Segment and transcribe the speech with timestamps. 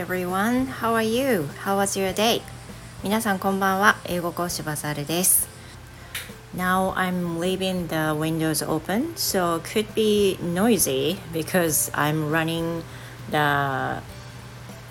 [0.00, 0.66] everyone.
[0.66, 1.46] How are you?
[1.62, 2.40] How was your day?
[3.02, 3.98] 皆さんこんばんは。
[4.06, 5.46] 英語講師バザルです。
[6.56, 12.82] Now I'm leaving the windows open, so could be noisy because I'm running
[13.30, 14.00] the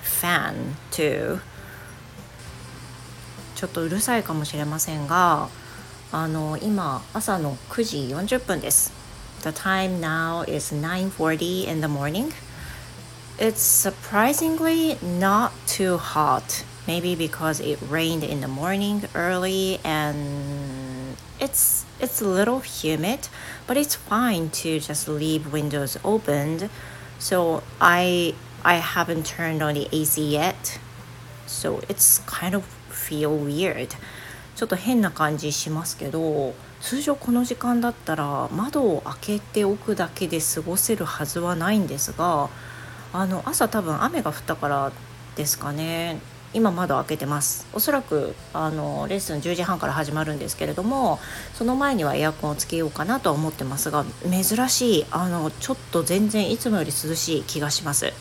[0.03, 1.39] fan too.
[3.55, 5.49] ちょっとうるさいかもしれませんが、
[6.11, 8.93] あの今朝の9時40分です。
[9.41, 12.31] The time now is 9:40 in the morning.
[13.38, 16.64] It's surprisingly not too hot.
[16.86, 23.28] Maybe because it rained in the morning early and it's it's a little humid,
[23.66, 26.68] but it's fine to just leave windows opened.
[27.18, 30.78] So I I haven't turned on the AC yet.
[31.46, 33.96] So it's kind of feel weird.
[34.56, 42.48] ちょっと変な感じしますけど通常この時間だったら窓を開けておくだけで過ごせるはずはないんですが
[43.13, 44.91] あの朝多分雨が降ったから
[45.35, 46.19] ですかね。
[46.51, 47.67] 今窓開けてます。
[47.73, 51.19] おそらくあのレッスン10時半から始まるんですけれども
[51.53, 58.13] その前にはエアコンをつけようかなとは思ってますが珍しいあのちょっと全然いつもより涼しい気がします。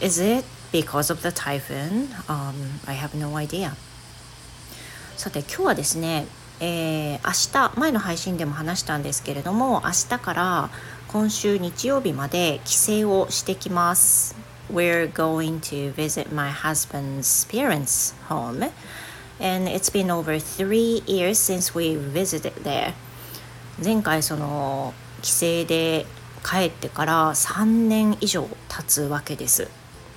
[0.00, 2.08] Is it because of the typhoon?
[2.26, 2.54] Um,
[2.86, 3.72] I have no idea.
[5.16, 6.26] さて今日はですね、
[6.58, 10.70] えー、明日前の配信でも話したんですけれども明日から
[11.14, 14.34] 今週日曜日まで帰省をしてきます
[14.68, 18.72] We're going to visit my husband's parents' home
[19.38, 22.94] and it's been over three years since we visited there
[23.80, 26.06] 前回その帰省で
[26.42, 29.68] 帰ってから3年以上経つわけです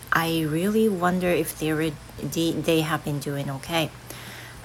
[0.09, 1.94] I really wonder if they, were,
[2.32, 3.92] they have been doing okay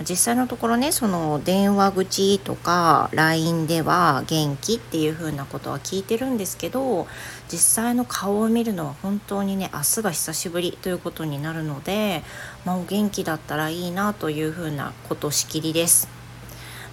[0.00, 7.06] 実際のところねその電話口とか LINE では元気っていう風なことは聞いてるんですけど
[7.50, 12.22] 実際の顔を見るのは本当にね明日が久しぶりということになるので、
[12.64, 16.08] まあ、お元気だったらいいなという風なことしきりです。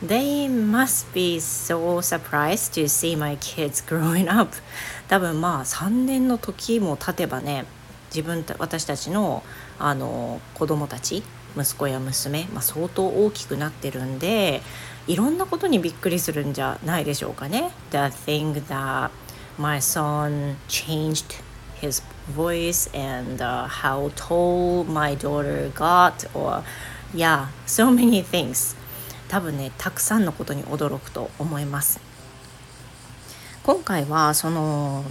[0.06, 4.56] They must be so surprised to see my kids growing up
[5.10, 7.66] 多分まあ3年の時も経てばね
[8.14, 9.44] 自分た私たちの
[9.78, 11.24] あの子供たち
[11.58, 14.62] 息子や娘、まあ、相当大きくなってるんで
[15.08, 17.72] いろんなことにびっくりするんじゃないでしょうかね。
[17.90, 19.10] The thing that
[19.58, 21.42] my son changed
[21.82, 22.04] his
[22.36, 26.64] voice and、uh, how tall my daughter got or
[27.14, 28.76] yeah so many things
[29.28, 32.00] 多分ねたくさんのことに驚くと思います
[33.64, 35.04] 今回はその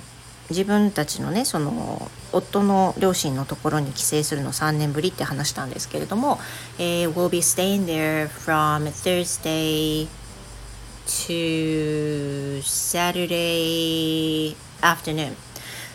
[0.50, 6.38] 自分たちのねその夫の両親のところに帰省するの3年ぶりって話したんですけれども、
[6.78, 10.08] えー、We'll be staying there from Thursday
[11.06, 15.34] to Saturday afternoon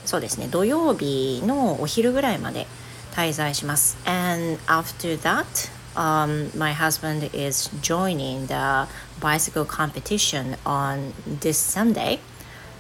[0.06, 2.68] そうですね土曜日のお昼ぐらいまで
[3.14, 8.88] 滞在します And after that um, my husband is joining the
[9.20, 12.20] bicycle competition on this Sunday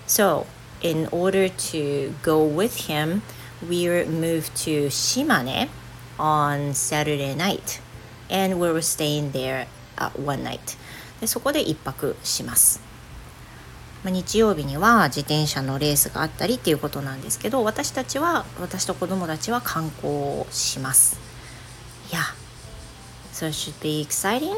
[0.07, 0.45] so
[0.83, 3.23] in order to go with him,
[3.67, 5.69] we moved to Shimane
[6.19, 7.79] on Saturday night
[8.29, 9.67] and we were staying there
[9.97, 10.77] at one night
[11.21, 12.81] でそこで一泊します、
[14.03, 21.19] まあ、日曜日には自転車のレースがあったりっていうことなんですけど私たちは私と子供たちは観光をします
[22.09, 22.35] Yeah
[23.31, 24.55] so it should be exciting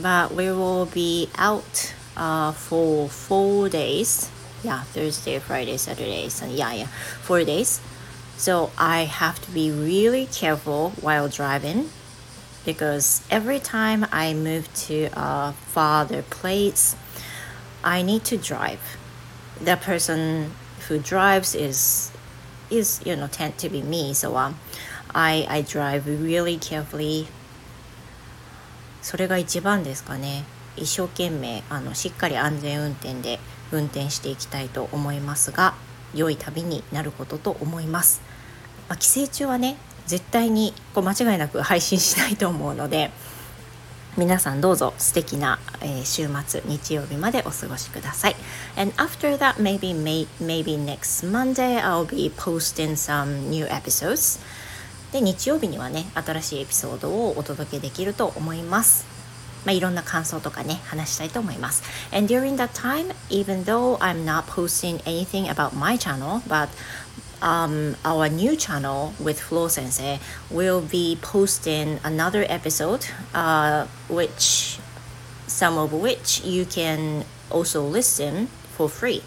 [0.00, 4.30] but we will be out、uh, for four days
[4.65, 6.87] yeah thursday friday saturday sunday yeah yeah
[7.21, 7.81] four days
[8.37, 11.89] so i have to be really careful while driving
[12.65, 16.95] because every time i move to a farther place
[17.83, 18.97] i need to drive
[19.59, 20.51] the person
[20.87, 22.11] who drives is
[22.69, 24.57] is you know tend to be me so um
[25.13, 27.27] i i drive really carefully
[29.01, 30.45] それが一番ですかね
[30.77, 33.39] 一生懸命あのしっかり安全運転で
[33.72, 35.74] 運転していきたいと思いますが
[36.14, 38.22] 良い旅になることと思います、
[38.88, 39.76] まあ、帰省中はね
[40.06, 43.10] 絶対にこう間違いなく配信しないと思うので
[44.16, 48.36] 皆さんどうぞ素敵な、え、週末日曜日までお過ごしください。
[48.74, 54.40] And after that maybe may, maybe next Monday I'll be posting some new episodes.
[55.12, 59.15] で日曜日にはね新しいエピソードをお届けできると思います。
[59.65, 66.69] まあ、いろんな感想とかね話したいと思います and during that time even though I'm not posting anything about my channel but
[67.41, 70.19] um, our new channel with Flo Sensei
[70.49, 74.79] will be posting another episode uh, which
[75.47, 79.21] some of which you can also listen for free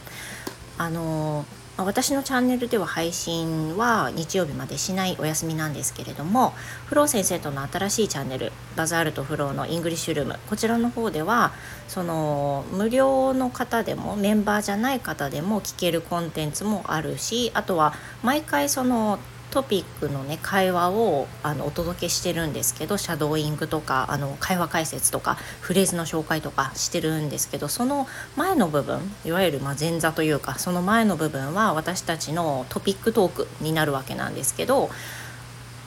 [0.79, 1.45] あの
[1.80, 6.54] ま、私のチャンネルでは配信は日曜日までしないお休みなんですけれども
[6.88, 11.54] フロー先生との新しいチャンネルバザールとフローの English Room こちらの方では
[11.88, 17.94] その無料の方でもメンバーじゃない方でも聞けるコンテンツもあるしあとは
[18.24, 19.18] 毎回その
[19.52, 34.90] トピックのね会話をあのお届けしてるんですけどシャドーイングとかあの会話解説とかフレーズの紹介とかしてるんですけどその前の部分いわゆるま前座というかその前の部分は私たちのトピックトークになるわけなんですけど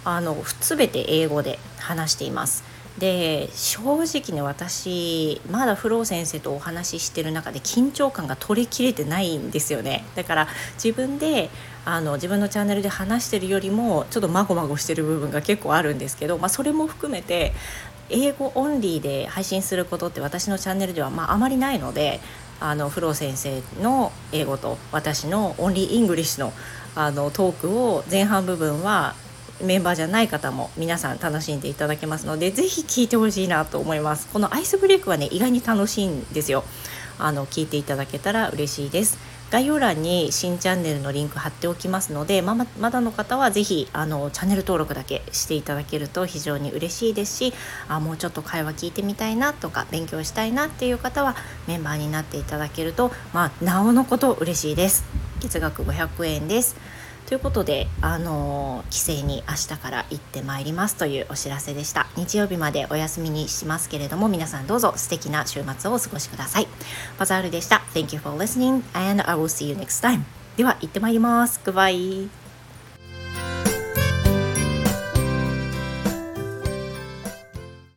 [0.05, 2.72] あの全て英語で話しています。
[2.99, 10.05] で正直ね私まだフロー先生とお話ししてる中で緊張感が取りきれてないんですよね。
[10.15, 11.49] だから自分で
[11.85, 17.53] あの自分のチャンネルで話してるよりもちょっとまごまごしてる部分が結構あるんですけど、まあ、それも含めて
[18.09, 22.21] 英語オンリーで配信することって私のチャンネルではまああまりないので
[22.61, 26.53] あのフロー先生の英語と私の only English の
[26.95, 29.15] あのトークを前半部分は
[29.63, 34.29] メンバーじゃない方も皆さん楽しんでいただけますのでぜひ聞いてほしいなと思います。
[34.33, 36.65] このアイスブレイクはね意外に楽しいんですよ。
[37.19, 39.19] あの聞いていただけたら嬉しいです。
[39.53, 47.53] 概要欄に新チャンネルのリンク貼っておきますのでままだの方は是非あのチャンネル登録だけしていただけると非常に嬉しいですし
[47.87, 51.37] あもうちょっと会話聞いてみたいなとか勉強したいなっていう方は
[51.69, 55.05] メンバーになっていただけるとまあなおのこと嬉しいです。
[55.41, 57.02] 月額500円です。
[57.27, 62.07] ということで、あの帰省に明日から行ってまいりますというお知らせでした。
[62.17, 66.69] 日曜日までお休みにしますけれども皆さんどうぞ素敵な週末をお過ごしください。
[67.19, 67.83] バザールでした。
[67.95, 70.23] Thank you for listening and I will see you next time
[70.57, 71.61] では行ってまいります。
[71.65, 72.42] Goodbye